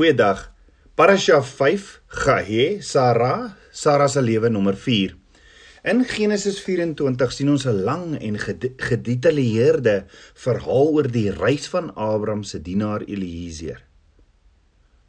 Goeiedag. 0.00 0.46
Parasha 0.96 1.42
5, 1.42 2.02
Gahe, 2.08 2.80
Sara, 2.80 3.54
Sara 3.70 4.06
se 4.08 4.22
lewe 4.24 4.48
nommer 4.48 4.72
4. 4.72 5.12
In 5.92 6.06
Genesis 6.08 6.56
24 6.64 7.34
sien 7.36 7.50
ons 7.52 7.66
'n 7.68 7.82
lang 7.84 8.16
en 8.16 8.38
gedetailleerde 8.88 10.06
verhaal 10.44 10.88
oor 10.94 11.08
die 11.18 11.28
reis 11.28 11.68
van 11.68 11.92
Abraham 11.94 12.42
se 12.42 12.62
dienaar 12.62 13.04
Eliezer 13.04 13.84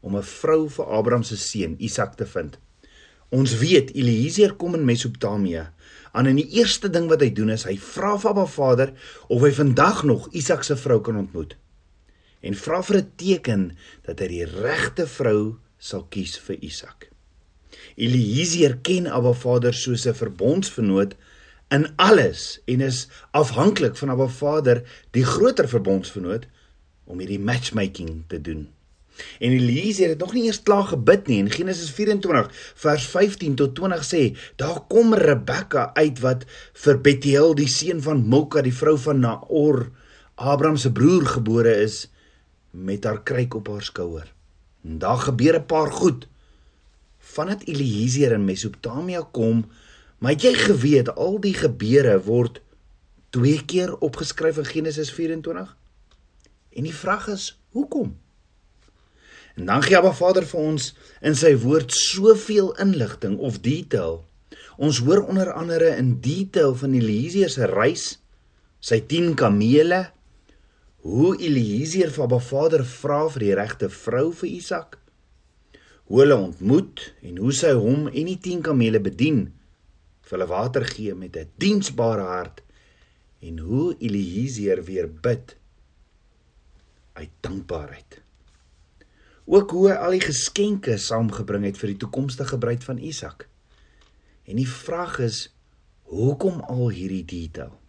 om 0.02 0.18
'n 0.18 0.24
vrou 0.24 0.68
vir 0.68 0.86
Abraham 0.86 1.24
se 1.24 1.38
seun 1.38 1.76
Isak 1.80 2.16
te 2.16 2.26
vind. 2.26 2.60
Ons 3.30 3.58
weet 3.58 3.96
Eliezer 3.96 4.54
kom 4.54 4.76
in 4.76 4.86
Mesopotamië. 4.86 5.70
Aan 6.12 6.26
en 6.26 6.36
die 6.36 6.52
eerste 6.60 6.90
ding 6.90 7.08
wat 7.08 7.22
hy 7.22 7.32
doen 7.32 7.50
is 7.50 7.64
hy 7.64 7.78
vra 7.78 8.18
vir 8.18 8.30
Abba 8.30 8.46
Vader 8.46 8.94
of 9.28 9.42
hy 9.42 9.52
vandag 9.52 10.04
nog 10.04 10.28
Isak 10.32 10.64
se 10.64 10.76
vrou 10.76 11.00
kan 11.00 11.18
ontmoet 11.18 11.56
en 12.42 12.56
vra 12.56 12.82
vir 12.84 12.98
'n 12.98 13.12
teken 13.16 13.64
dat 14.06 14.20
hy 14.20 14.28
die 14.28 14.46
regte 14.46 15.08
vrou 15.08 15.58
sal 15.78 16.06
kies 16.10 16.38
vir 16.38 16.58
Isak. 16.62 17.10
Eliezer 17.96 18.78
ken 18.82 19.08
Abba 19.08 19.34
Vader 19.34 19.74
soos 19.74 20.06
'n 20.08 20.14
verbondsvernoot 20.14 21.16
in 21.70 21.88
alles 21.96 22.60
en 22.66 22.82
is 22.82 23.08
afhanklik 23.32 23.96
van 23.96 24.10
Abba 24.10 24.28
Vader, 24.28 24.84
die 25.12 25.26
groter 25.26 25.68
verbondsvernoot, 25.70 26.46
om 27.06 27.20
hierdie 27.20 27.40
matchmaking 27.40 28.24
te 28.28 28.42
doen. 28.42 28.70
En 29.40 29.52
Eliezer 29.52 30.10
het 30.10 30.20
nog 30.20 30.34
nie 30.34 30.44
eers 30.44 30.64
klaar 30.64 30.84
gebid 30.84 31.28
nie. 31.28 31.38
In 31.38 31.52
Genesis 31.52 31.92
24 31.92 32.48
vers 32.76 33.06
15 33.06 33.56
tot 33.56 33.76
20 33.76 34.06
sê, 34.08 34.22
daar 34.56 34.80
kom 34.88 35.14
Rebekka 35.14 35.92
uit 35.94 36.20
wat 36.20 36.46
vir 36.74 37.02
Bethuel 37.02 37.56
die 37.56 37.68
seun 37.68 38.02
van 38.02 38.28
Milka, 38.28 38.62
die 38.62 38.76
vrou 38.76 38.98
van 38.98 39.20
Naor, 39.20 39.90
Abraham 40.36 40.78
se 40.78 40.92
broer 40.92 41.26
gebore 41.26 41.76
is 41.84 42.08
met 42.72 43.04
haar 43.04 43.24
kruik 43.24 43.54
op 43.54 43.68
haar 43.68 43.84
skouer. 43.84 44.34
En 44.84 44.98
daar 44.98 45.18
gebeur 45.18 45.56
'n 45.60 45.66
paar 45.66 45.92
goed. 45.92 46.28
Vandat 47.18 47.64
Eliezer 47.64 48.32
in 48.32 48.46
Mesopotamië 48.46 49.22
kom, 49.32 49.70
maar 50.18 50.34
jy 50.34 50.54
geweet 50.54 51.16
al 51.16 51.40
die 51.40 51.54
gebeure 51.54 52.24
word 52.24 52.62
twee 53.30 53.66
keer 53.66 53.98
opgeskryf 53.98 54.58
in 54.58 54.66
Genesis 54.66 55.12
24? 55.12 55.78
En 56.70 56.84
die 56.84 56.96
vraag 56.96 57.28
is, 57.28 57.60
hoekom? 57.70 58.18
En 59.56 59.66
dan 59.66 59.84
gee 59.84 59.98
Abba 59.98 60.14
Vader 60.14 60.46
vir 60.48 60.60
ons 60.60 60.94
in 61.22 61.36
sy 61.36 61.52
woord 61.60 61.92
soveel 61.92 62.72
inligting 62.80 63.38
of 63.38 63.60
detail. 63.60 64.24
Ons 64.78 65.02
hoor 65.04 65.26
onder 65.28 65.52
andere 65.52 65.96
in 65.96 66.20
detail 66.24 66.76
van 66.76 66.94
Eliezer 66.94 67.50
se 67.50 67.66
reis, 67.66 68.06
sy 68.80 69.02
10 69.08 69.36
kamele, 69.40 70.06
hoe 71.02 71.38
Eliezer 71.42 72.12
vir 72.14 72.24
Abba 72.28 72.40
Vader 72.40 72.84
vra 72.86 73.24
vir 73.34 73.46
die 73.46 73.56
regte 73.58 73.90
vrou 73.90 74.28
vir 74.38 74.50
Isak, 74.50 75.00
hoe 76.06 76.22
hulle 76.22 76.38
ontmoet 76.38 77.08
en 77.26 77.40
hoe 77.42 77.54
sy 77.56 77.72
hom 77.74 78.06
en 78.12 78.30
die 78.30 78.38
10 78.38 78.62
kamele 78.68 79.02
bedien, 79.02 79.48
vir 80.22 80.38
hulle 80.38 80.50
water 80.52 80.86
gee 80.86 81.16
met 81.18 81.38
'n 81.38 81.50
diensbare 81.58 82.28
hart 82.28 82.62
en 83.42 83.58
hoe 83.58 83.96
Eliezer 83.98 84.84
weer 84.84 85.10
bid 85.10 85.56
uit 87.14 87.34
dankbaarheid. 87.42 88.22
Ook 89.46 89.72
hoe 89.72 89.90
hy 89.90 89.96
al 89.96 90.12
die 90.12 90.28
geskenke 90.28 90.98
saamgebring 90.98 91.66
het 91.66 91.78
vir 91.78 91.88
die 91.88 91.98
toekomstige 91.98 92.58
bruid 92.58 92.84
van 92.84 92.98
Isak. 92.98 93.48
En 94.46 94.56
die 94.56 94.70
vraag 94.70 95.20
is, 95.20 95.50
hoekom 96.04 96.62
al 96.62 96.90
hierdie 96.90 97.26
detail? 97.26 97.81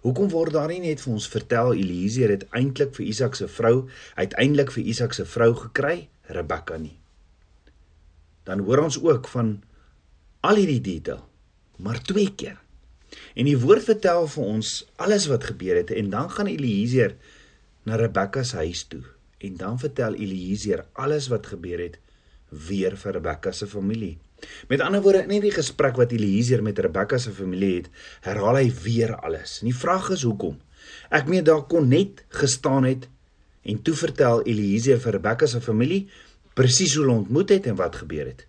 Hoekom 0.00 0.30
word 0.32 0.54
daar 0.56 0.70
nie 0.72 0.80
net 0.80 1.02
vir 1.04 1.12
ons 1.12 1.28
vertel 1.28 1.74
Eliezer 1.76 2.32
het 2.32 2.46
eintlik 2.56 2.94
vir 2.96 3.06
Isak 3.10 3.36
se 3.36 3.48
vrou 3.48 3.88
uiteindelik 4.16 4.72
vir 4.72 4.86
Isak 4.92 5.16
se 5.16 5.26
vrou 5.28 5.52
gekry, 5.58 6.08
Rebekka 6.32 6.78
nie? 6.80 6.96
Dan 8.48 8.64
hoor 8.64 8.86
ons 8.86 8.96
ook 9.02 9.28
van 9.28 9.58
al 10.40 10.56
hierdie 10.56 10.80
detail, 10.80 11.20
maar 11.84 12.00
twee 12.02 12.32
keer. 12.32 12.56
En 13.36 13.44
die 13.44 13.58
woord 13.60 13.84
vertel 13.84 14.24
vir 14.30 14.48
ons 14.56 14.72
alles 15.02 15.26
wat 15.28 15.50
gebeur 15.52 15.82
het 15.82 15.92
en 15.92 16.10
dan 16.12 16.30
gaan 16.32 16.48
Eliezer 16.48 17.16
na 17.84 17.98
Rebekka 18.00 18.44
se 18.46 18.62
huis 18.62 18.86
toe 18.88 19.02
en 19.40 19.56
dan 19.60 19.78
vertel 19.80 20.16
Eliezer 20.16 20.86
alles 20.92 21.28
wat 21.32 21.52
gebeur 21.52 21.80
het 21.80 22.00
weer 22.50 22.96
vir 22.96 23.18
Rebekka 23.18 23.52
se 23.52 23.68
familie. 23.68 24.16
Met 24.68 24.80
ander 24.84 25.02
woorde, 25.02 25.24
in 25.26 25.34
hierdie 25.36 25.54
gesprek 25.54 25.98
wat 26.00 26.12
Eliezer 26.12 26.62
met 26.62 26.78
Rebekka 26.78 27.18
se 27.18 27.32
familie 27.34 27.74
het, 27.80 27.88
herhaal 28.26 28.60
hy 28.60 28.66
weer 28.82 29.14
alles. 29.20 29.58
En 29.60 29.70
die 29.70 29.76
vraag 29.76 30.10
is 30.16 30.24
hoekom? 30.26 30.58
Ek 31.10 31.28
meen 31.30 31.44
daar 31.44 31.64
kon 31.70 31.88
net 31.90 32.24
gestaan 32.40 32.86
het 32.88 33.08
en 33.62 33.82
toe 33.84 33.94
vertel 33.94 34.44
Eliezer 34.48 35.00
vir 35.02 35.18
Rebekka 35.18 35.48
se 35.50 35.60
familie 35.60 36.06
presies 36.58 36.94
hoe 36.96 37.04
hulle 37.04 37.18
ontmoet 37.24 37.52
het 37.54 37.66
en 37.70 37.76
wat 37.78 38.00
gebeur 38.02 38.26
het. 38.26 38.46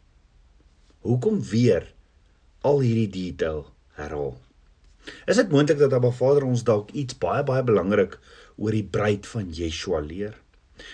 Hoekom 1.08 1.42
weer 1.50 1.88
al 2.68 2.82
hierdie 2.84 3.10
detail 3.10 3.66
herhaal? 3.98 4.36
Is 5.26 5.40
dit 5.40 5.50
moontlik 5.50 5.80
dat 5.82 5.94
Abba 5.98 6.12
Vader 6.14 6.46
ons 6.46 6.64
dalk 6.66 6.92
iets 6.98 7.18
baie 7.18 7.44
baie 7.46 7.64
belangrik 7.66 8.18
oor 8.62 8.76
die 8.76 8.86
bruid 8.86 9.26
van 9.26 9.50
Yeshua 9.50 10.02
leer? 10.06 10.36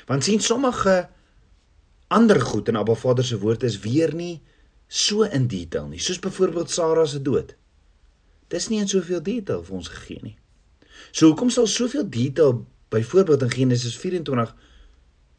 Want 0.08 0.24
sien 0.24 0.44
sommige 0.44 1.08
ander 2.08 2.40
goed 2.41 2.72
in 2.72 2.79
Abba 2.79 2.96
Vader 2.96 3.25
se 3.25 3.40
woord 3.40 3.66
is 3.68 3.79
weer 3.84 4.14
nie 4.16 4.38
so 4.88 5.24
in 5.24 5.48
detail 5.52 5.88
nie, 5.92 6.00
soos 6.00 6.20
byvoorbeeld 6.24 6.72
Sara 6.72 7.06
se 7.06 7.22
dood. 7.22 7.56
Dis 8.48 8.70
nie 8.72 8.80
in 8.80 8.88
soveel 8.88 9.22
detail 9.24 9.64
vir 9.68 9.75
ons 9.75 9.92
gegee 9.92 10.24
nie. 10.24 10.38
So 11.12 11.28
hoekom 11.31 11.52
sal 11.53 11.68
soveel 11.68 12.08
detail 12.09 12.64
byvoorbeeld 12.94 13.44
in 13.47 13.52
Genesis 13.52 13.97
24 14.00 14.56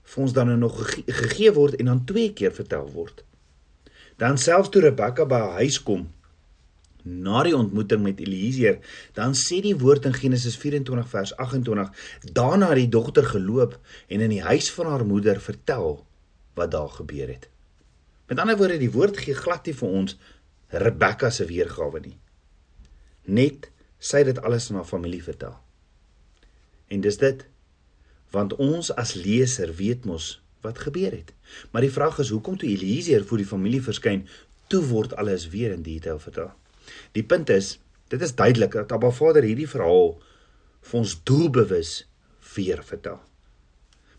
vir 0.08 0.22
ons 0.24 0.34
dan 0.36 0.48
nou 0.52 0.58
nog 0.60 0.76
gegee 1.06 1.52
word 1.56 1.80
en 1.80 1.90
dan 1.92 2.04
twee 2.08 2.32
keer 2.36 2.52
vertel 2.52 2.88
word? 2.92 3.24
Dan 4.20 4.38
selfs 4.40 4.72
toe 4.74 4.82
Rebekka 4.84 5.24
by 5.28 5.40
haar 5.44 5.60
huis 5.62 5.80
kom 5.82 6.08
na 7.08 7.42
die 7.46 7.56
ontmoeting 7.56 8.02
met 8.04 8.20
Eliezer, 8.20 8.80
dan 9.16 9.32
sê 9.38 9.62
die 9.64 9.76
woord 9.78 10.04
in 10.08 10.16
Genesis 10.16 10.58
24 10.60 11.08
vers 11.08 11.32
28, 11.40 11.92
daarna 12.36 12.72
het 12.72 12.82
die 12.82 12.90
dogter 12.92 13.24
geloop 13.24 13.78
en 14.08 14.24
in 14.24 14.34
die 14.34 14.42
huis 14.44 14.68
van 14.74 14.90
haar 14.92 15.06
moeder 15.06 15.40
vertel 15.40 16.02
wat 16.58 16.74
daar 16.74 16.90
gebeur 16.98 17.30
het. 17.30 17.48
Met 18.28 18.38
ander 18.38 18.56
woorde, 18.56 18.76
die 18.78 18.92
woord 18.92 19.16
gee 19.24 19.34
glad 19.34 19.66
nie 19.66 19.76
vir 19.76 19.94
ons 20.00 20.18
Rebekka 20.68 21.30
se 21.32 21.46
weergawe 21.48 22.00
nie. 22.04 22.18
Net 23.24 23.70
sy 23.98 24.20
het 24.20 24.34
dit 24.34 24.40
alles 24.44 24.68
aan 24.68 24.82
haar 24.82 24.88
familie 24.88 25.22
vertel. 25.24 25.54
En 26.92 27.00
dis 27.04 27.16
dit 27.20 27.46
want 28.28 28.52
ons 28.60 28.90
as 29.00 29.14
leser 29.16 29.70
weet 29.78 30.04
mos 30.04 30.34
wat 30.60 30.82
gebeur 30.84 31.14
het. 31.14 31.30
Maar 31.72 31.86
die 31.86 31.94
vraag 31.94 32.18
is 32.20 32.28
hoekom 32.28 32.58
toe 32.60 32.68
Eliezer 32.68 33.24
voor 33.24 33.40
die 33.40 33.48
familie 33.48 33.80
verskyn, 33.80 34.26
toe 34.68 34.82
word 34.84 35.14
alles 35.16 35.46
weer 35.48 35.72
in 35.72 35.86
detail 35.86 36.20
vertel. 36.20 36.50
Die 37.16 37.24
punt 37.24 37.48
is, 37.48 37.78
dit 38.12 38.20
is 38.20 38.34
duidelik 38.36 38.76
dat 38.76 38.92
Abba 38.92 39.08
Vader 39.16 39.48
hierdie 39.48 39.68
verhaal 39.70 40.18
vir 40.90 41.00
ons 41.00 41.16
doelbewus 41.24 41.94
weer 42.52 42.84
vertel. 42.84 43.16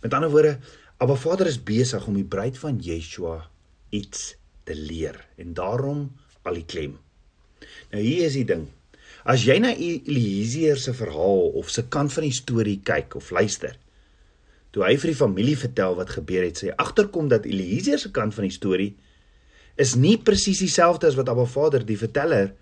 Met 0.01 0.17
ander 0.17 0.33
woorde, 0.33 0.57
Abba 0.97 1.13
Vader 1.15 1.45
is 1.53 1.61
besig 1.61 2.07
om 2.09 2.17
die 2.17 2.25
bruid 2.25 2.57
van 2.57 2.81
Yeshua 2.81 3.43
iets 3.89 4.35
te 4.63 4.75
leer 4.75 5.17
en 5.37 5.53
daarom 5.57 6.09
al 6.43 6.59
die 6.59 6.65
klem. 6.65 6.97
Nou 7.91 8.01
hier 8.03 8.27
is 8.27 8.37
die 8.37 8.47
ding. 8.47 8.67
As 9.29 9.43
jy 9.43 9.57
na 9.61 9.73
Eliezer 9.75 10.79
se 10.79 10.93
verhaal 10.95 11.51
of 11.59 11.69
se 11.73 11.83
kant 11.91 12.13
van 12.13 12.25
die 12.27 12.35
storie 12.35 12.79
kyk 12.85 13.17
of 13.19 13.31
luister, 13.35 13.75
toe 14.71 14.85
hy 14.85 14.95
vir 15.01 15.11
die 15.11 15.19
familie 15.19 15.57
vertel 15.59 15.97
wat 15.97 16.13
gebeur 16.13 16.45
het, 16.45 16.61
sê 16.61 16.71
agterkom 16.77 17.29
dat 17.31 17.47
Eliezer 17.49 17.99
se 17.99 18.11
kant 18.15 18.35
van 18.37 18.47
die 18.47 18.55
storie 18.55 18.93
is 19.79 19.95
nie 19.95 20.17
presies 20.21 20.61
dieselfde 20.61 21.07
as 21.09 21.17
wat 21.17 21.29
Abba 21.31 21.45
Vader 21.49 21.85
die 21.87 21.99
verteller 21.99 22.53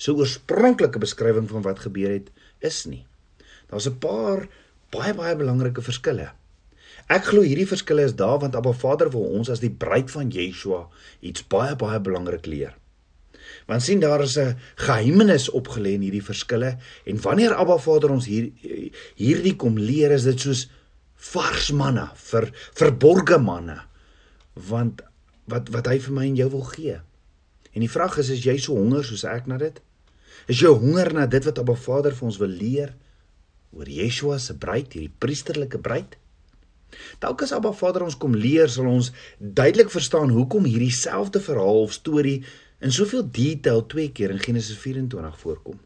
se 0.00 0.12
oorspronklike 0.16 1.00
beskrywing 1.02 1.48
van 1.50 1.64
wat 1.64 1.84
gebeur 1.84 2.10
het 2.16 2.30
is 2.64 2.84
nie. 2.88 3.04
Daar's 3.70 3.88
'n 3.88 3.98
paar 3.98 4.48
baie 4.90 5.14
baie 5.14 5.36
belangrike 5.36 5.82
verskille. 5.82 6.32
Ek 7.12 7.26
glo 7.28 7.42
hierdie 7.44 7.68
verskille 7.68 8.04
is 8.08 8.14
daar 8.16 8.38
want 8.40 8.54
Abba 8.56 8.72
Vader 8.72 9.10
wil 9.12 9.26
ons 9.38 9.50
as 9.52 9.60
die 9.60 9.72
bruid 9.84 10.10
van 10.14 10.30
Yeshua 10.32 10.86
iets 11.20 11.44
baie 11.54 11.74
baie 11.76 11.98
belangrik 12.00 12.46
leer. 12.48 12.76
Want 13.68 13.84
sien 13.84 14.00
daar 14.00 14.22
is 14.24 14.38
'n 14.38 14.56
geheimenis 14.76 15.50
opgelê 15.50 15.94
in 15.94 16.06
hierdie 16.06 16.24
verskille 16.24 16.78
en 17.04 17.20
wanneer 17.20 17.54
Abba 17.54 17.78
Vader 17.78 18.10
ons 18.10 18.26
hier 18.26 18.50
hierdie 19.16 19.56
kom 19.56 19.76
leer 19.78 20.10
is 20.10 20.24
dit 20.24 20.40
soos 20.40 20.70
vars 21.16 21.70
manna 21.72 22.12
vir 22.16 22.50
verborgde 22.74 23.38
manne 23.38 23.80
want 24.54 25.02
wat 25.46 25.68
wat 25.68 25.86
hy 25.86 25.98
vir 25.98 26.12
my 26.12 26.26
en 26.26 26.36
jou 26.36 26.50
wil 26.50 26.66
gee. 26.74 26.96
En 27.72 27.80
die 27.80 27.90
vraag 27.90 28.18
is 28.18 28.30
is 28.30 28.44
jy 28.44 28.56
so 28.58 28.74
honger 28.74 29.04
soos 29.04 29.24
ek 29.24 29.46
na 29.46 29.58
dit? 29.58 29.80
Is 30.48 30.60
jy 30.60 30.68
honger 30.68 31.12
na 31.12 31.26
dit 31.26 31.44
wat 31.44 31.58
Abba 31.58 31.74
Vader 31.74 32.14
vir 32.14 32.26
ons 32.26 32.38
wil 32.38 32.48
leer 32.48 32.94
oor 33.72 33.88
Yeshua 33.88 34.38
se 34.38 34.54
bruid, 34.54 34.92
hierdie 34.92 35.12
priesterlike 35.18 35.78
bruid? 35.78 36.16
Dalk 37.22 37.42
as 37.42 37.52
Abba 37.56 37.72
Vader 37.76 38.06
ons 38.06 38.18
kom 38.18 38.34
leer, 38.36 38.68
sal 38.70 38.88
ons 38.90 39.12
duidelik 39.38 39.90
verstaan 39.92 40.32
hoekom 40.34 40.66
hierdie 40.68 40.92
selfde 40.94 41.40
verhaal 41.40 41.84
of 41.86 41.94
storie 41.96 42.40
in 42.82 42.92
soveel 42.94 43.24
detail 43.30 43.86
twee 43.86 44.10
keer 44.12 44.34
in 44.34 44.42
Genesis 44.42 44.78
24 44.82 45.38
voorkom. 45.44 45.78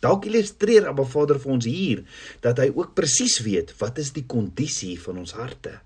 Dalk 0.00 0.26
illustreer 0.26 0.88
Abba 0.88 1.04
Vader 1.04 1.38
vir 1.40 1.52
ons 1.52 1.68
hier 1.68 2.02
dat 2.44 2.58
hy 2.58 2.70
ook 2.72 2.96
presies 2.96 3.38
weet 3.44 3.74
wat 3.80 4.00
is 4.00 4.14
die 4.16 4.26
kondisie 4.26 4.96
van 5.00 5.20
ons 5.20 5.36
harte. 5.36 5.80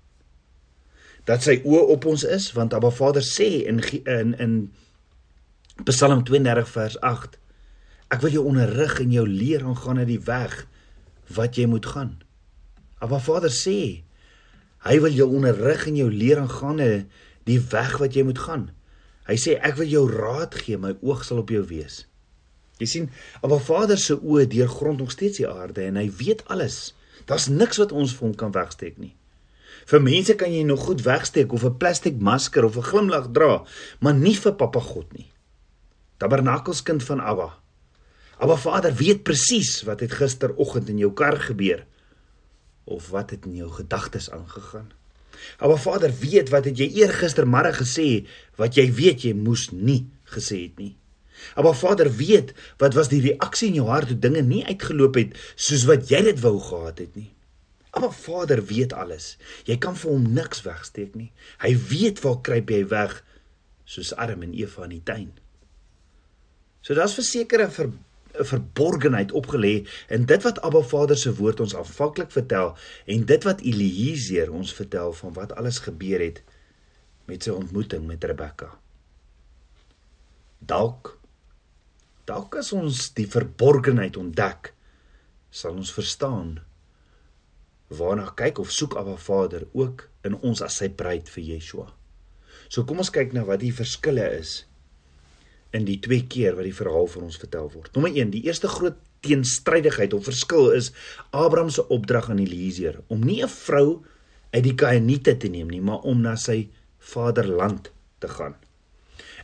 dat 1.25 1.41
sy 1.41 1.55
oë 1.65 1.85
op 1.95 2.05
ons 2.05 2.23
is 2.29 2.51
want 2.53 2.73
Abba 2.77 2.91
Vader 2.93 3.25
sê 3.25 3.65
in 3.65 3.81
in 4.05 4.35
in 4.37 4.53
Psalm 5.89 6.21
32 6.23 6.69
vers 6.71 6.97
8 7.01 7.39
Ek 8.13 8.21
wil 8.21 8.35
jou 8.37 8.43
onderrig 8.45 8.99
en 9.01 9.11
jou 9.11 9.25
leer 9.27 9.65
aangaande 9.65 10.05
die 10.05 10.21
weg 10.21 10.53
wat 11.35 11.57
jy 11.57 11.65
moet 11.65 11.87
gaan. 11.89 12.11
Abba 13.01 13.17
Vader 13.19 13.49
sê 13.49 14.04
hy 14.85 14.99
wil 15.01 15.13
jou 15.17 15.27
onderrig 15.33 15.87
en 15.89 15.97
jou 15.97 16.09
leer 16.13 16.39
aangaande 16.43 17.05
die 17.49 17.59
weg 17.71 17.97
wat 18.01 18.13
jy 18.17 18.25
moet 18.27 18.41
gaan. 18.41 18.67
Hy 19.25 19.37
sê 19.41 19.57
ek 19.57 19.79
wil 19.79 19.89
jou 19.89 20.03
raad 20.11 20.53
gee, 20.61 20.77
my 20.77 20.93
oog 21.01 21.23
sal 21.25 21.41
op 21.41 21.53
jou 21.53 21.63
wees. 21.65 22.03
Jy 22.77 22.87
sien, 22.91 23.05
Abba 23.41 23.57
Vader 23.63 23.97
se 23.97 24.17
oë 24.19 24.45
deurgrond 24.51 25.01
nog 25.01 25.13
steeds 25.15 25.39
die 25.41 25.49
aarde 25.49 25.85
en 25.87 25.97
hy 25.97 26.09
weet 26.19 26.43
alles. 26.51 26.93
Daar's 27.25 27.47
niks 27.49 27.79
wat 27.81 27.95
ons 27.95 28.13
vir 28.13 28.27
hom 28.27 28.35
kan 28.37 28.53
wegsteek 28.53 28.99
nie. 29.01 29.15
Vir 29.89 30.01
mense 30.01 30.35
kan 30.37 30.53
jy 30.53 30.63
nog 30.65 30.83
goed 30.85 31.01
wegsteek 31.05 31.53
of 31.53 31.65
'n 31.65 31.77
plastiek 31.77 32.17
masker 32.19 32.65
of 32.65 32.77
'n 32.77 32.89
glimlag 32.89 33.31
dra, 33.31 33.65
maar 33.99 34.13
nie 34.13 34.35
vir 34.35 34.53
Papa 34.53 34.79
God 34.79 35.13
nie. 35.13 35.31
Tabernakelskind 36.17 37.03
van 37.03 37.19
Abba. 37.19 37.57
Abba 38.37 38.55
Vader 38.55 38.93
weet 38.93 39.23
presies 39.23 39.83
wat 39.83 39.99
het 39.99 40.11
gisteroggend 40.11 40.89
in 40.89 40.97
jou 40.97 41.13
kar 41.13 41.37
gebeur 41.37 41.85
of 42.85 43.09
wat 43.09 43.33
het 43.33 43.45
in 43.45 43.55
jou 43.55 43.69
gedagtes 43.71 44.29
aangegaan. 44.31 44.91
Abba 45.57 45.75
Vader 45.75 46.13
weet 46.19 46.49
wat 46.53 46.65
het 46.69 46.77
jy 46.79 46.87
eergistermôre 47.03 47.73
gesê 47.75 48.25
wat 48.59 48.77
jy 48.77 48.87
weet 48.93 49.25
jy 49.27 49.33
moes 49.37 49.69
nie 49.71 50.05
gesê 50.31 50.61
het 50.65 50.79
nie. 50.81 50.93
Abba 51.59 51.73
Vader 51.75 52.09
weet 52.15 52.53
wat 52.81 52.95
was 52.95 53.11
die 53.11 53.21
reaksie 53.25 53.69
in 53.73 53.79
jou 53.81 53.87
hart 53.89 54.11
toe 54.11 54.19
dinge 54.19 54.43
nie 54.45 54.63
uitgeloop 54.65 55.19
het 55.19 55.35
soos 55.55 55.85
wat 55.89 56.09
jy 56.11 56.21
dit 56.29 56.41
wou 56.43 56.57
gehad 56.59 57.01
het 57.03 57.15
nie. 57.19 57.31
Abba 57.95 58.11
Vader 58.11 58.63
weet 58.65 58.93
alles. 58.93 59.35
Jy 59.67 59.77
kan 59.79 59.95
vir 59.99 60.11
hom 60.11 60.27
niks 60.35 60.63
wegsteek 60.65 61.15
nie. 61.15 61.31
Hy 61.63 61.75
weet 61.89 62.21
waar 62.23 62.41
kruip 62.43 62.71
jy 62.71 62.83
weg 62.91 63.21
soos 63.85 64.15
Adam 64.19 64.43
en 64.43 64.55
Eva 64.57 64.87
in 64.87 64.97
die 64.97 65.05
tuin. 65.05 65.31
So 66.81 66.93
daar's 66.97 67.15
versekerde 67.17 67.69
ver 67.71 67.87
'n 67.87 67.99
verborgenheid 68.39 69.31
opgelê 69.31 69.87
in 70.09 70.25
dit 70.29 70.43
wat 70.43 70.61
Abba 70.65 70.81
Vader 70.81 71.17
se 71.17 71.33
woord 71.35 71.59
ons 71.63 71.75
aanvanklik 71.75 72.31
vertel 72.31 72.75
en 73.05 73.25
dit 73.25 73.47
wat 73.47 73.61
Eliezer 73.61 74.51
ons 74.51 74.73
vertel 74.73 75.13
van 75.13 75.33
wat 75.33 75.55
alles 75.55 75.79
gebeur 75.85 76.23
het 76.23 76.41
met 77.25 77.43
sy 77.43 77.53
ontmoeting 77.55 78.05
met 78.07 78.23
Rebekka. 78.23 78.71
Dalk 80.59 81.15
dalk 82.25 82.55
as 82.57 82.71
ons 82.73 83.11
die 83.13 83.27
verborgenheid 83.29 84.17
ontdek, 84.17 84.71
sal 85.53 85.75
ons 85.77 85.93
verstaan 85.93 86.55
waarna 87.93 88.31
kyk 88.33 88.57
of 88.63 88.71
soek 88.73 88.95
Abba 88.97 89.13
Vader 89.21 89.67
ook 89.77 90.07
in 90.25 90.33
ons 90.41 90.63
as 90.65 90.79
sy 90.81 90.89
bruid 90.89 91.29
vir 91.29 91.43
Yeshua. 91.53 91.85
So 92.65 92.81
kom 92.83 92.97
ons 93.03 93.13
kyk 93.13 93.35
na 93.35 93.43
wat 93.45 93.61
die 93.61 93.73
verskille 93.75 94.25
is 94.39 94.63
in 95.75 95.85
die 95.87 95.99
twee 95.99 96.23
keer 96.31 96.55
wat 96.55 96.67
die 96.67 96.77
verhaal 96.77 97.09
vir 97.11 97.25
ons 97.27 97.39
vertel 97.41 97.69
word. 97.73 97.91
Nommer 97.95 98.13
1, 98.15 98.31
die 98.33 98.45
eerste 98.47 98.71
groot 98.71 98.97
teenstrydigheid 99.25 100.13
of 100.13 100.27
verskil 100.29 100.69
is 100.77 100.91
Abraham 101.31 101.71
se 101.73 101.83
opdrag 101.93 102.29
aan 102.31 102.43
Eliezer 102.43 103.01
om 103.13 103.25
nie 103.25 103.41
'n 103.43 103.49
vrou 103.49 104.03
uit 104.51 104.63
die 104.63 104.75
Kainiete 104.75 105.37
te 105.37 105.49
neem 105.49 105.67
nie, 105.69 105.81
maar 105.81 106.05
om 106.05 106.21
na 106.21 106.35
sy 106.35 106.69
vaderland 106.99 107.91
te 108.19 108.27
gaan. 108.27 108.55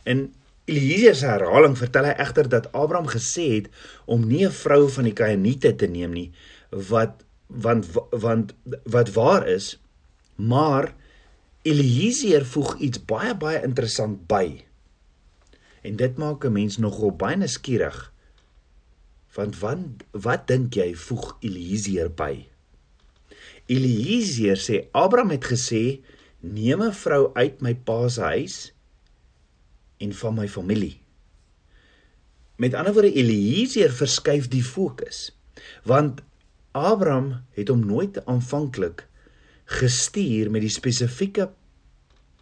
In 0.04 0.32
Eliezer 0.64 1.14
se 1.14 1.26
herhaling 1.26 1.76
vertel 1.78 2.04
hy 2.04 2.14
egter 2.24 2.48
dat 2.48 2.72
Abraham 2.72 3.08
gesê 3.10 3.46
het 3.56 3.68
om 4.06 4.26
nie 4.26 4.46
'n 4.46 4.50
vrou 4.64 4.88
van 4.88 5.04
die 5.04 5.18
Kainiete 5.18 5.74
te 5.74 5.86
neem 5.86 6.12
nie 6.12 6.32
wat 6.70 7.24
want 7.46 7.86
want 8.10 8.54
wat 8.84 9.12
waar 9.12 9.48
is, 9.48 9.78
maar 10.36 10.94
Eliezer 11.62 12.46
voeg 12.46 12.78
iets 12.78 13.04
baie 13.04 13.34
baie 13.34 13.62
interessant 13.62 14.26
by. 14.26 14.64
En 15.82 15.96
dit 15.96 16.16
maak 16.16 16.44
'n 16.44 16.52
mens 16.52 16.76
nogal 16.78 17.10
baie 17.16 17.36
nuuskierig. 17.36 18.12
Want 19.34 19.58
wat 19.58 19.78
wat 20.10 20.46
dink 20.46 20.74
jy 20.74 20.94
voeg 20.94 21.36
Eliezer 21.40 22.10
by? 22.10 22.46
Eliezer 23.66 24.56
sê 24.56 24.88
Abraham 24.92 25.30
het 25.30 25.44
gesê 25.44 26.00
neem 26.40 26.82
'n 26.82 26.92
vrou 26.92 27.30
uit 27.34 27.60
my 27.60 27.74
pa 27.74 28.08
se 28.08 28.20
huis 28.20 28.74
en 29.98 30.12
van 30.12 30.34
my 30.34 30.48
familie. 30.48 31.00
Met 32.56 32.74
ander 32.74 32.92
woorde 32.92 33.12
Eliezer 33.12 33.90
verskuif 33.90 34.48
die 34.48 34.64
fokus. 34.64 35.30
Want 35.84 36.20
Abraham 36.72 37.44
het 37.50 37.68
hom 37.68 37.86
nooit 37.86 38.24
aanvanklik 38.26 39.06
gestuur 39.64 40.50
met 40.50 40.60
die 40.60 40.72
spesifieke 40.72 41.50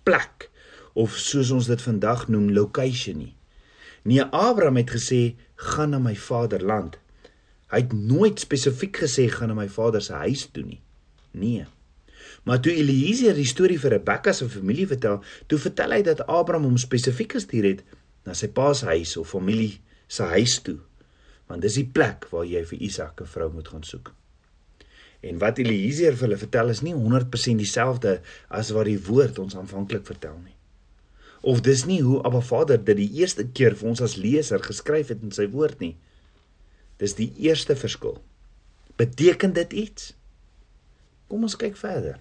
plek 0.02 0.50
of 0.92 1.16
soos 1.18 1.50
ons 1.54 1.68
dit 1.70 1.82
vandag 1.82 2.26
noem 2.28 2.50
location 2.54 3.18
nie. 3.18 3.34
Nee, 4.02 4.22
Abraham 4.22 4.80
het 4.80 4.90
gesê 4.90 5.20
gaan 5.54 5.92
na 5.94 6.00
my 6.00 6.14
vaderland. 6.16 6.96
Hy 7.70 7.82
het 7.84 7.92
nooit 7.92 8.40
spesifiek 8.40 9.02
gesê 9.04 9.28
gaan 9.30 9.52
na 9.52 9.58
my 9.58 9.68
vader 9.68 10.02
se 10.02 10.16
huis 10.24 10.46
toe 10.50 10.64
nie. 10.64 10.80
Nee. 11.30 11.66
Maar 12.44 12.60
toe 12.64 12.72
Eliezer 12.72 13.36
die 13.36 13.46
storie 13.46 13.78
vir 13.78 13.98
Rebekka 13.98 14.32
se 14.32 14.48
familie 14.48 14.86
vertel, 14.90 15.20
toe 15.46 15.58
vertel 15.60 15.92
hy 15.94 16.00
dat 16.06 16.24
Abraham 16.26 16.70
hom 16.70 16.78
spesifiek 16.80 17.36
gestuur 17.36 17.68
het 17.68 17.82
na 18.26 18.34
sy 18.36 18.48
pa 18.48 18.72
se 18.74 18.88
huis 18.88 19.16
of 19.20 19.30
familie 19.30 19.76
se 20.08 20.26
huis 20.32 20.56
toe. 20.64 20.78
Want 21.50 21.66
dis 21.66 21.76
die 21.78 21.86
plek 21.86 22.26
waar 22.32 22.48
jy 22.48 22.64
vir 22.72 22.82
Isak 22.88 23.20
'n 23.20 23.26
vrou 23.26 23.52
moet 23.52 23.68
gaan 23.68 23.84
soek. 23.84 24.14
En 25.20 25.38
wat 25.38 25.58
Eliezer 25.58 26.16
vir 26.16 26.28
hulle 26.28 26.38
vertel 26.38 26.68
is 26.68 26.80
nie 26.80 26.94
100% 26.94 27.58
dieselfde 27.58 28.20
as 28.48 28.70
wat 28.70 28.86
die 28.86 28.98
woord 28.98 29.38
ons 29.38 29.56
aanvanklik 29.56 30.06
vertel 30.06 30.38
nie 30.44 30.56
of 31.40 31.62
dis 31.64 31.86
nie 31.88 32.00
hoe 32.04 32.20
Abba 32.26 32.40
Vader 32.44 32.80
dit 32.84 32.98
die 32.98 33.10
eerste 33.22 33.46
keer 33.48 33.76
vir 33.78 33.92
ons 33.92 34.02
as 34.04 34.18
leser 34.20 34.60
geskryf 34.64 35.12
het 35.12 35.22
in 35.24 35.32
sy 35.32 35.46
woord 35.52 35.80
nie. 35.80 35.94
Dis 37.00 37.16
die 37.16 37.30
eerste 37.40 37.76
verskil. 37.78 38.18
Beteken 39.00 39.54
dit 39.56 39.72
iets? 39.86 40.10
Kom 41.30 41.46
ons 41.46 41.56
kyk 41.56 41.78
verder. 41.80 42.18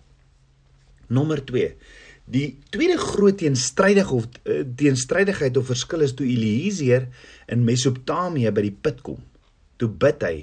Nommer 1.12 1.42
2. 1.44 1.74
Die 2.30 2.60
tweede 2.69 3.00
groot 3.01 3.39
teenstrydige 3.42 4.13
of 4.13 4.27
uh, 4.45 4.62
teenstrydigheid 4.77 5.57
of 5.57 5.71
verskil 5.71 6.06
is 6.06 6.13
toe 6.16 6.27
Eliezer 6.30 7.10
in 7.50 7.66
Mesopotamië 7.66 8.54
by 8.54 8.68
die 8.68 8.75
put 8.86 9.01
kom. 9.04 9.19
Toe 9.81 9.89
bid 9.89 10.24
hy. 10.24 10.36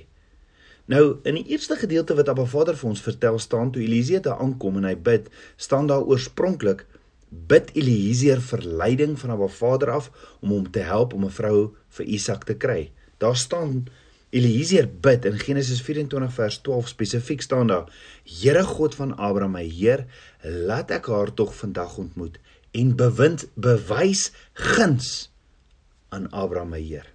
Nou 0.90 1.19
in 1.26 1.38
die 1.38 1.46
eerste 1.55 1.78
gedeelte 1.78 2.17
wat 2.19 2.28
Abba 2.31 2.44
Vader 2.50 2.76
vir 2.78 2.90
ons 2.90 3.02
vertel 3.02 3.38
staan 3.43 3.70
toe 3.73 3.84
Eliezer 3.84 4.25
daar 4.26 4.43
aankom 4.43 4.81
en 4.82 4.88
hy 4.90 4.96
bid, 4.99 5.31
staan 5.56 5.88
daar 5.90 6.05
oorspronklik 6.05 6.84
bid 7.28 7.71
Eliezer 7.75 8.40
verleiding 8.42 9.18
van 9.18 9.30
haar 9.30 9.49
vader 9.49 9.90
af 9.90 10.11
om 10.40 10.50
hom 10.50 10.71
te 10.71 10.78
help 10.78 11.12
om 11.12 11.25
'n 11.25 11.30
vrou 11.30 11.75
vir 11.88 12.06
Isak 12.06 12.45
te 12.45 12.54
kry. 12.54 12.90
Daar 13.18 13.37
staan 13.37 13.87
Eliezer 14.30 14.88
bid 15.00 15.25
in 15.25 15.38
Genesis 15.38 15.80
24 15.83 16.33
vers 16.33 16.59
12 16.59 16.88
spesifiek 16.88 17.42
staan 17.42 17.66
daar: 17.66 17.92
Here 18.25 18.62
God 18.62 18.95
van 18.95 19.16
Abraham, 19.16 19.52
my 19.52 19.64
Heer, 19.64 20.06
laat 20.42 20.90
ek 20.90 21.06
haar 21.06 21.35
tog 21.35 21.54
vandag 21.54 21.99
ontmoet 21.99 22.38
en 22.71 22.97
bewind 22.97 23.49
bewys 23.54 24.33
guns 24.52 25.30
aan 26.09 26.30
Abraham 26.30 26.68
my 26.68 26.80
Heer. 26.80 27.06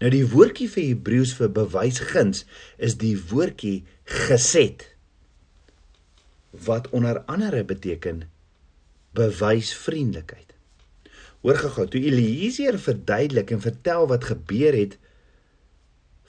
Nou 0.00 0.10
die 0.12 0.24
woordjie 0.28 0.68
vir 0.70 0.84
Hebreëus 0.92 1.34
vir 1.38 1.50
bewys 1.52 2.00
guns 2.12 2.44
is 2.78 2.98
die 3.00 3.14
woordjie 3.30 3.82
geset 4.28 4.86
wat 6.66 6.88
onder 6.90 7.22
andere 7.32 7.64
beteken 7.64 8.26
bewys 9.16 9.72
vriendelikheid. 9.76 10.52
Hoor 11.42 11.58
gou-gou, 11.58 11.86
toe 11.90 12.00
Eliezer 12.00 12.78
verduidelik 12.78 13.50
en 13.50 13.62
vertel 13.62 14.06
wat 14.10 14.28
gebeur 14.30 14.76
het 14.78 14.98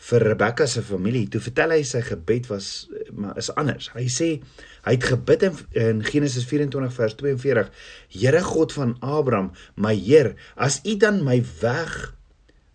vir 0.04 0.26
Rebekka 0.26 0.66
se 0.68 0.82
familie, 0.84 1.28
toe 1.32 1.40
vertel 1.40 1.76
hy 1.78 1.84
sy 1.88 2.02
gebed 2.04 2.50
was 2.52 2.90
maar 3.16 3.38
is 3.40 3.52
anders. 3.56 3.92
Hy 3.94 4.08
sê 4.12 4.30
hy 4.84 4.96
het 4.98 5.06
gebid 5.14 5.46
in, 5.48 5.60
in 5.80 6.02
Genesis 6.04 6.48
24 6.50 6.96
vers 6.98 7.16
42: 7.22 7.70
Here 8.12 8.42
God 8.44 8.74
van 8.76 8.98
Abraham, 9.00 9.54
my 9.80 9.94
Heer, 9.96 10.34
as 10.58 10.82
U 10.84 10.98
dan 11.00 11.22
my 11.24 11.38
weg 11.62 11.96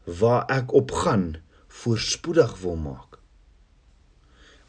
waar 0.09 0.47
ek 0.49 0.73
op 0.73 0.95
gaan 1.03 1.35
voorspoedig 1.83 2.55
wil 2.63 2.79
maak. 2.81 3.19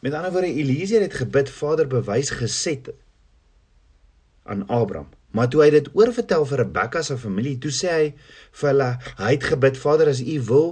Met 0.04 0.12
ander 0.16 0.32
woorde, 0.34 0.52
Eliezer 0.52 1.00
het 1.04 1.16
gebid, 1.16 1.48
Vader, 1.52 1.88
bewys 1.88 2.34
geset 2.34 2.90
aan 4.44 4.66
Abraham 4.68 5.08
Maar 5.36 5.50
toe 5.50 5.62
hy 5.62 5.70
dit 5.70 5.90
oorvertel 5.94 6.46
vir 6.50 6.62
Rebekka 6.64 7.02
se 7.06 7.16
familie, 7.20 7.58
toe 7.62 7.70
sê 7.74 7.90
hy 7.94 8.06
vir 8.60 8.70
hulle, 8.72 8.88
hy 9.20 9.30
het 9.36 9.46
gebid, 9.52 9.78
Vader, 9.78 10.10
as 10.10 10.22
U 10.22 10.36
wil, 10.48 10.68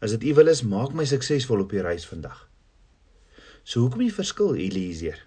as 0.00 0.14
dit 0.14 0.30
U 0.30 0.34
wil 0.38 0.52
is, 0.52 0.62
maak 0.62 0.94
my 0.94 1.06
suksesvol 1.08 1.64
op 1.64 1.74
die 1.74 1.82
reis 1.82 2.06
vandag. 2.06 2.46
So 3.64 3.84
hoekom 3.84 4.04
die 4.06 4.14
verskil, 4.14 4.54
Eliezer? 4.56 5.18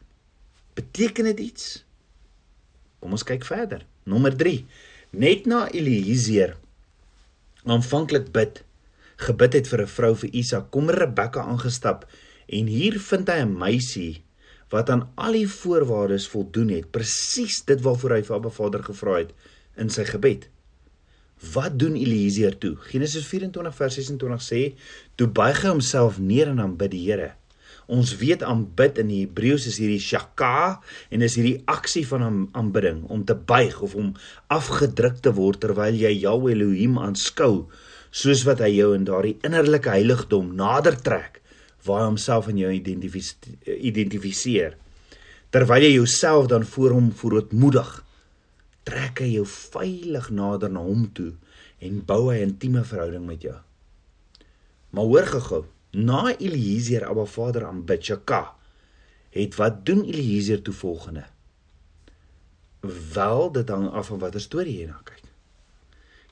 Beteken 0.77 1.27
dit 1.33 1.43
iets? 1.51 1.83
Kom 3.03 3.13
ons 3.13 3.25
kyk 3.27 3.45
verder. 3.45 3.83
Nommer 4.09 4.33
3. 4.35 4.63
Net 5.19 5.45
na 5.49 5.67
Eliezer 5.71 6.55
aanvanklik 7.63 8.31
bid, 8.35 8.63
gebid 9.23 9.53
het 9.53 9.67
vir 9.71 9.81
'n 9.83 9.87
vrou 9.87 10.15
vir 10.15 10.29
Isak, 10.33 10.71
kom 10.71 10.89
Rebekka 10.89 11.43
aangestap 11.47 12.07
en 12.47 12.67
hier 12.67 12.99
vind 12.99 13.29
hy 13.29 13.39
'n 13.43 13.57
meisie 13.57 14.23
wat 14.73 14.89
aan 14.89 15.05
al 15.21 15.37
die 15.37 15.47
voorwaardes 15.49 16.25
voldoen 16.31 16.71
het, 16.73 16.89
presies 16.95 17.61
dit 17.69 17.81
waarvoor 17.85 18.17
hy 18.17 18.23
vir 18.25 18.39
Abba 18.39 18.51
Vader 18.53 18.81
gevra 18.87 19.19
het 19.19 19.35
in 19.77 19.93
sy 19.93 20.05
gebed. 20.09 20.47
Wat 21.53 21.75
doen 21.77 21.95
Eliezer 21.99 22.55
toe? 22.57 22.73
Genesis 22.89 23.27
24 23.29 23.75
vers 23.75 23.95
26 23.99 24.41
sê: 24.41 24.61
"Toe 25.15 25.27
buig 25.27 25.61
hy 25.61 25.69
homself 25.69 26.19
neer 26.19 26.47
en 26.47 26.61
aanbid 26.63 26.91
die 26.91 27.03
Here." 27.05 27.33
Ons 27.87 28.15
weet 28.17 28.43
aanbid 28.47 28.97
in 28.97 29.09
die 29.11 29.19
Hebreëus 29.25 29.67
is 29.67 29.77
hierdie 29.77 29.99
shaka 29.99 30.79
en 31.11 31.21
is 31.21 31.35
hierdie 31.35 31.61
aksie 31.67 32.05
van 32.07 32.47
aanbidding 32.55 33.03
om 33.11 33.25
te 33.27 33.35
buig 33.35 33.81
of 33.81 33.95
om 33.99 34.13
afgedruk 34.47 35.19
te 35.19 35.33
word 35.35 35.59
terwyl 35.59 35.93
jy 35.93 36.13
Yahweh 36.23 36.55
Elohim 36.55 36.97
aanskou 36.97 37.67
soos 38.09 38.45
wat 38.47 38.63
hy 38.63 38.71
jou 38.77 38.93
in 38.95 39.03
daardie 39.03 39.35
innerlike 39.43 39.91
heiligdom 39.91 40.55
nader 40.55 40.95
trek 40.95 41.42
waar 41.85 42.01
hy 42.01 42.07
homself 42.11 42.47
in 42.51 42.57
jou 42.57 42.71
identifiseer. 42.73 44.77
Terwyl 45.53 45.85
jy 45.85 45.93
jouself 45.93 46.47
dan 46.51 46.65
voor 46.65 46.91
hom 46.95 47.11
verootmoedig, 47.11 47.91
trek 48.87 49.21
hy 49.23 49.35
jou 49.35 49.45
veilig 49.47 50.29
nader 50.33 50.71
na 50.71 50.81
hom 50.83 51.07
toe 51.13 51.33
en 51.83 52.05
bou 52.05 52.31
'n 52.31 52.49
intieme 52.49 52.83
verhouding 52.83 53.25
met 53.25 53.41
jou. 53.41 53.59
Maar 54.89 55.03
hoor 55.03 55.25
gou, 55.25 55.65
na 55.91 56.37
Eliezer 56.37 57.05
Abba 57.05 57.25
Vader 57.25 57.65
aanbid 57.65 58.03
Shaka, 58.03 58.55
het 59.29 59.55
wat 59.55 59.85
doen 59.85 60.03
Eliezer 60.03 60.61
toe 60.61 60.73
volgende? 60.73 61.23
Wel, 63.13 63.51
dit 63.51 63.69
hang 63.69 63.91
af 63.91 64.07
van 64.07 64.19
watter 64.19 64.41
storie 64.41 64.79
jy 64.79 64.85
na 64.85 65.01
kyk. 65.03 65.23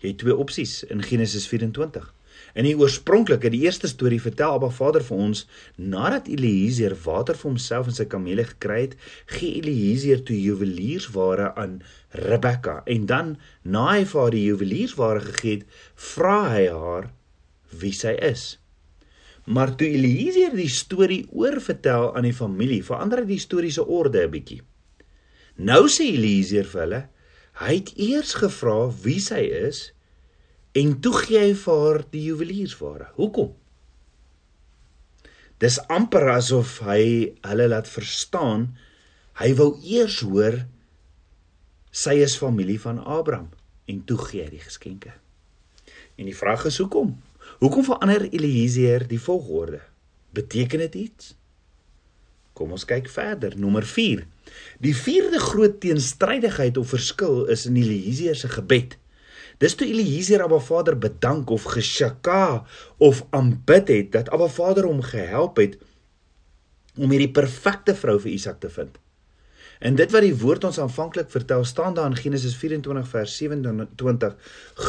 Jy 0.01 0.07
het 0.07 0.17
twee 0.17 0.35
opsies 0.35 0.83
in 0.83 1.03
Genesis 1.05 1.45
24. 1.47 2.13
In 2.53 2.67
die 2.67 2.75
oorspronklike, 2.75 3.49
die 3.53 3.61
eerste 3.63 3.87
storie 3.87 4.19
vertel 4.19 4.57
Abba 4.57 4.67
Vader 4.75 5.03
vir 5.07 5.19
ons, 5.25 5.45
nadat 5.79 6.27
Eliezer 6.27 6.95
water 7.05 7.37
vir 7.39 7.49
homself 7.51 7.87
en 7.87 7.95
sy 7.95 8.05
kamele 8.11 8.43
gekry 8.49 8.79
het, 8.85 8.95
gee 9.31 9.61
Eliezer 9.61 10.23
toe 10.27 10.35
juweliersware 10.35 11.53
aan 11.59 11.77
Rebekka 12.11 12.81
en 12.91 13.05
dan 13.07 13.35
na 13.63 13.85
hy 13.93 14.01
vir 14.09 14.21
haar 14.21 14.35
die 14.35 14.43
juweliersware 14.49 15.23
gegee 15.29 15.61
het, 15.61 15.69
vra 16.11 16.41
hy 16.51 16.65
haar 16.67 17.07
wie 17.83 17.93
sy 17.95 18.17
is. 18.19 18.57
Maar 19.47 19.71
toe 19.79 19.87
Eliezer 19.87 20.51
die 20.55 20.69
storie 20.69 21.23
oorvertel 21.31 22.11
aan 22.15 22.27
die 22.27 22.35
familie, 22.35 22.83
verander 22.83 23.23
hy 23.23 23.31
die 23.31 23.45
storie 23.45 23.71
se 23.71 23.87
orde 23.87 24.27
'n 24.27 24.35
bietjie. 24.35 24.61
Nou 25.55 25.87
sê 25.87 26.11
Eliezer 26.11 26.67
vir 26.67 26.81
hulle, 26.81 27.01
hy 27.63 27.73
het 27.79 27.95
eers 27.95 28.35
gevra 28.43 28.91
wie 29.03 29.19
sy 29.19 29.41
is 29.47 29.91
en 30.77 30.93
toe 31.03 31.13
gee 31.25 31.39
hy 31.39 31.55
vir 31.57 31.81
haar 31.83 32.03
die 32.13 32.23
juweliersware. 32.29 33.09
Hoekom? 33.17 33.51
Dis 35.61 35.77
amper 35.93 36.29
asof 36.33 36.79
hy 36.87 37.33
hulle 37.45 37.67
laat 37.69 37.89
verstaan 37.91 38.71
hy 39.41 39.51
wou 39.57 39.73
eers 39.85 40.21
hoor 40.25 40.61
sy 41.91 42.17
is 42.23 42.37
familie 42.39 42.79
van 42.81 43.01
Abraham 43.03 43.51
en 43.91 43.99
toe 44.07 44.17
gee 44.29 44.45
hy 44.45 44.55
die 44.55 44.63
geskenke. 44.63 45.13
En 46.17 46.29
die 46.29 46.37
vraag 46.37 46.65
is 46.69 46.79
hoekom? 46.81 47.13
Hoekom 47.59 47.85
verander 47.85 48.25
Eliezer 48.29 49.05
die 49.09 49.19
volgorde? 49.21 49.81
Beteken 50.33 50.81
dit 50.85 50.95
iets? 51.07 51.33
Kom 52.57 52.73
ons 52.75 52.85
kyk 52.87 53.09
verder. 53.09 53.55
Nommer 53.59 53.85
4. 53.87 54.23
Die 54.83 54.95
vierde 54.95 55.39
groot 55.41 55.79
teenstrydigheid 55.83 56.77
of 56.77 56.91
verskil 56.93 57.45
is 57.51 57.65
in 57.69 57.77
Eliezer 57.79 58.35
se 58.35 58.49
gebed. 58.51 58.97
Dis 59.61 59.77
toe 59.77 59.85
Eliezer 59.85 60.41
Abba 60.41 60.57
Vader 60.59 60.95
bedank 60.97 61.51
of 61.53 61.67
geshaka 61.75 62.63
of 62.97 63.21
aanbid 63.29 63.93
het 63.93 64.11
dat 64.15 64.31
Abba 64.33 64.49
Vader 64.49 64.87
hom 64.89 65.03
gehelp 65.05 65.61
het 65.61 65.77
om 66.97 67.13
hierdie 67.13 67.31
perfekte 67.31 67.93
vrou 67.95 68.17
vir 68.23 68.33
Isak 68.33 68.57
te 68.63 68.71
vind. 68.73 68.97
En 69.81 69.95
dit 69.97 70.11
wat 70.13 70.25
die 70.25 70.35
woord 70.37 70.65
ons 70.69 70.79
aanvanklik 70.81 71.29
vertel, 71.33 71.63
staan 71.65 71.95
daar 71.97 72.09
in 72.11 72.17
Genesis 72.17 72.53
24 72.57 73.07
vers 73.09 73.37
27: 73.37 74.35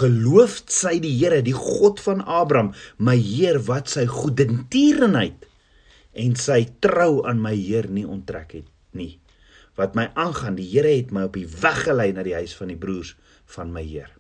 Geloofd 0.01 0.73
sy 0.73 0.99
die 1.05 1.13
Here, 1.17 1.41
die 1.45 1.57
God 1.57 2.01
van 2.05 2.25
Abraham, 2.25 2.73
my 2.97 3.17
Heer 3.17 3.61
wat 3.69 3.93
sy 3.93 4.05
goedertierenheid 4.09 5.49
en 6.13 6.37
sy 6.37 6.67
trou 6.85 7.23
aan 7.29 7.41
my 7.41 7.55
Heer 7.57 7.89
nie 7.89 8.05
onttrek 8.05 8.57
het 8.61 8.69
nie. 8.93 9.15
Wat 9.81 9.97
my 9.97 10.11
aangaan, 10.13 10.57
die 10.61 10.69
Here 10.75 10.93
het 10.93 11.13
my 11.13 11.29
op 11.29 11.41
die 11.41 11.49
weg 11.49 11.87
gelei 11.89 12.11
na 12.13 12.25
die 12.25 12.37
huis 12.37 12.57
van 12.57 12.73
die 12.73 12.81
broers 12.81 13.17
van 13.57 13.73
my 13.73 13.85
Heer. 13.85 14.13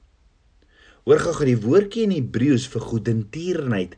Hoor 1.03 1.19
gou 1.19 1.33
gou 1.35 1.47
die 1.49 1.59
woordjie 1.59 2.05
in 2.07 2.15
Hebreëus 2.15 2.69
vir 2.71 2.85
goedertierenheid 2.87 3.97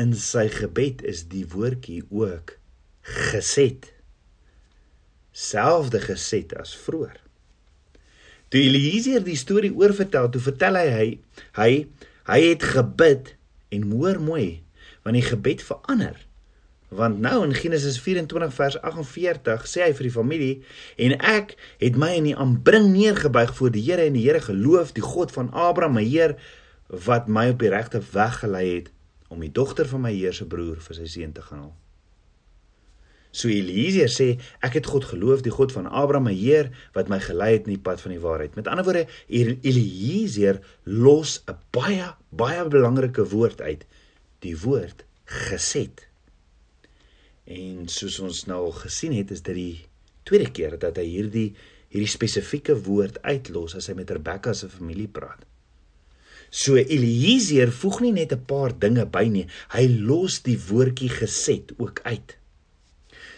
in 0.00 0.14
sy 0.16 0.46
gebed 0.52 1.02
is 1.08 1.26
die 1.32 1.44
woordjie 1.52 2.02
ook 2.08 2.56
geset. 3.06 3.90
Selfde 5.36 6.00
geset 6.00 6.54
as 6.56 6.74
vroeër. 6.86 7.18
Toe 8.48 8.62
Eliezer 8.62 9.24
die 9.26 9.36
storie 9.36 9.72
oorvertel, 9.74 10.30
toe 10.32 10.40
vertel 10.40 10.78
hy 10.78 10.86
hy 10.94 11.08
hy, 11.58 11.70
hy 12.30 12.40
het 12.46 12.64
gebid 12.64 13.34
en 13.74 13.88
hoor 13.92 14.20
mooi, 14.22 14.62
want 15.04 15.18
die 15.18 15.26
gebed 15.26 15.64
verander. 15.66 16.16
Want 16.96 17.20
nou 17.20 17.44
in 17.44 17.54
Genesis 17.54 17.98
24 18.00 18.54
vers 18.56 18.80
48 18.80 19.66
sê 19.68 19.84
hy 19.84 19.92
vir 19.98 20.08
die 20.08 20.14
familie 20.14 20.52
en 21.06 21.16
ek 21.20 21.56
het 21.82 21.98
my 22.00 22.14
in 22.16 22.30
die 22.30 22.36
aanbring 22.36 22.88
neergebuig 22.94 23.52
voor 23.58 23.74
die 23.74 23.84
Here 23.84 24.06
en 24.08 24.16
die 24.16 24.24
Here 24.24 24.40
geloof 24.40 24.94
die 24.96 25.04
God 25.04 25.34
van 25.34 25.50
Abraham 25.52 25.98
my 26.00 26.04
Heer 26.06 26.38
wat 27.08 27.28
my 27.28 27.50
op 27.52 27.60
die 27.60 27.72
regte 27.74 28.00
weg 28.12 28.40
gelei 28.44 28.66
het 28.70 28.92
om 29.28 29.42
die 29.44 29.52
dogter 29.52 29.88
van 29.90 30.06
my 30.06 30.14
Heer 30.14 30.32
se 30.36 30.46
broer 30.48 30.78
vir 30.80 30.96
sy 30.96 31.10
seun 31.10 31.34
te 31.36 31.44
gaan 31.44 31.66
haal. 31.66 31.74
So 33.36 33.52
Eliezer 33.52 34.08
sê 34.08 34.28
ek 34.64 34.78
het 34.78 34.88
God 34.88 35.04
geloof 35.10 35.42
die 35.44 35.52
God 35.52 35.74
van 35.74 35.90
Abraham 35.90 36.30
my 36.30 36.34
Heer 36.36 36.70
wat 36.96 37.10
my 37.12 37.18
gelei 37.20 37.52
het 37.58 37.68
in 37.68 37.74
die 37.74 37.82
pad 37.88 38.00
van 38.00 38.14
die 38.14 38.22
waarheid. 38.22 38.56
Met 38.56 38.70
ander 38.72 38.86
woorde 38.86 39.04
Eliezer 39.28 40.62
los 40.84 41.42
'n 41.44 41.58
baie 41.76 42.14
baie 42.30 42.64
belangrike 42.64 43.28
woord 43.28 43.60
uit, 43.60 43.84
die 44.40 44.56
woord 44.56 45.04
geset. 45.24 46.05
En 47.46 47.86
soos 47.88 48.18
ons 48.18 48.44
nou 48.50 48.64
al 48.66 48.76
gesien 48.82 49.12
het, 49.14 49.30
is 49.30 49.42
dit 49.46 49.54
die 49.54 49.84
tweede 50.26 50.50
keer 50.50 50.78
dat 50.82 50.98
hy 50.98 51.06
hierdie 51.06 51.48
hierdie 51.86 52.10
spesifieke 52.10 52.74
woord 52.82 53.20
uitlos 53.22 53.76
as 53.78 53.86
hy 53.86 53.94
met 53.94 54.10
Rebekka 54.10 54.52
se 54.58 54.66
familie 54.68 55.06
praat. 55.06 55.44
So 56.50 56.74
Eliezer 56.78 57.70
voeg 57.72 58.00
nie 58.02 58.12
net 58.12 58.32
'n 58.32 58.44
paar 58.50 58.74
dinge 58.74 59.06
by 59.06 59.24
nie, 59.30 59.46
hy 59.70 59.86
los 59.86 60.42
die 60.42 60.58
woordjie 60.58 61.10
geset 61.10 61.72
ook 61.78 62.00
uit. 62.04 62.36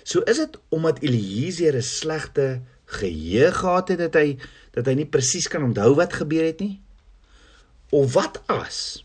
So 0.05 0.25
is 0.25 0.39
dit 0.39 0.57
omdat 0.71 1.03
Eliezer 1.03 1.77
'n 1.77 1.83
slegte 1.83 2.63
geheue 2.87 3.53
gehad 3.53 3.89
het 3.89 3.99
dat 3.99 4.15
hy 4.15 4.39
dat 4.73 4.87
hy 4.87 4.95
nie 4.95 5.07
presies 5.07 5.49
kan 5.49 5.63
onthou 5.63 5.95
wat 5.95 6.13
gebeur 6.13 6.45
het 6.45 6.61
nie? 6.61 6.81
Of 7.91 8.13
wat 8.15 8.43
as 8.47 9.05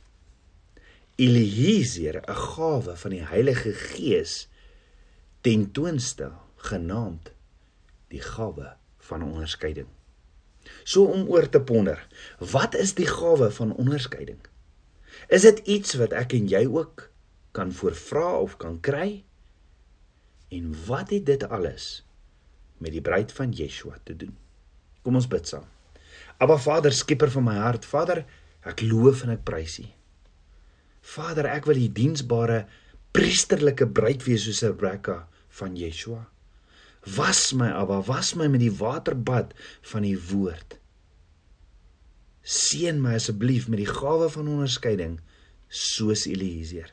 Eliezer 1.16 2.24
'n 2.24 2.36
gawe 2.36 2.96
van 2.96 3.12
die 3.12 3.26
Heilige 3.26 3.74
Gees 3.74 4.48
tentoonstel 5.44 6.32
genaamd 6.70 7.34
die 8.14 8.22
gawe 8.24 8.76
van 9.10 9.24
onderskeiding. 9.26 9.90
So 10.88 11.10
om 11.12 11.28
oor 11.28 11.50
te 11.52 11.60
ponder, 11.62 12.00
wat 12.40 12.78
is 12.80 12.96
die 12.96 13.08
gawe 13.10 13.50
van 13.52 13.74
onderskeiding? 13.76 14.40
Is 15.28 15.44
dit 15.44 15.60
iets 15.68 15.98
wat 16.00 16.16
ek 16.16 16.36
en 16.38 16.48
jy 16.48 16.64
ook 16.70 17.10
kan 17.52 17.74
voorvra 17.76 18.40
of 18.40 18.56
kan 18.62 18.80
kry? 18.80 19.24
En 20.54 20.72
wat 20.88 21.12
het 21.12 21.26
dit 21.28 21.44
alles 21.44 22.06
met 22.80 22.96
die 22.96 23.04
bruid 23.04 23.32
van 23.36 23.52
Yeshua 23.52 24.00
te 24.04 24.16
doen? 24.16 24.38
Kom 25.04 25.20
ons 25.20 25.28
bid 25.28 25.48
saam. 25.48 25.68
Aba 26.40 26.56
Vader, 26.58 26.96
skieper 26.96 27.32
van 27.32 27.46
my 27.50 27.58
hart, 27.60 27.86
Vader, 27.86 28.24
ek 28.64 28.86
loof 28.88 29.26
en 29.28 29.36
ek 29.36 29.44
prys 29.48 29.82
U. 29.84 29.88
Vader, 31.14 31.52
ek 31.52 31.68
wil 31.68 31.76
U 31.76 31.84
die 31.84 31.92
diensbare 32.00 32.64
priesterlike 33.14 33.90
bruid 33.92 34.24
wees 34.24 34.48
soos 34.48 34.64
Rebekka 34.64 35.26
van 35.60 35.76
Yeshua. 35.78 36.26
Was 37.18 37.52
my 37.54 37.70
Abba, 37.70 38.02
was 38.08 38.34
my 38.40 38.48
met 38.48 38.64
die 38.64 38.72
waterbad 38.72 39.54
van 39.92 40.08
u 40.08 40.16
woord. 40.32 40.78
Seën 42.44 43.00
my 43.04 43.18
asseblief 43.20 43.68
met 43.72 43.84
die 43.84 43.90
gawe 43.90 44.30
van 44.32 44.50
onderskeiding 44.52 45.20
soos 45.68 46.26
Eliezer. 46.30 46.92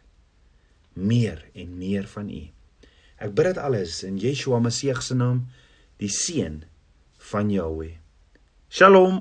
Meer 0.95 1.45
en 1.55 1.77
meer 1.79 2.09
van 2.11 2.31
u. 2.31 2.43
Ek 3.21 3.35
bid 3.37 3.51
dit 3.51 3.61
alles 3.61 4.01
in 4.07 4.19
Yeshua 4.19 4.61
Messie 4.63 4.95
se 5.03 5.15
naam, 5.15 5.45
die 6.01 6.11
seun 6.11 6.63
van 7.31 7.51
Jahweh. 7.53 7.97
Shalom. 8.71 9.21